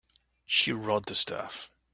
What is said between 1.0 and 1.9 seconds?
the stuff.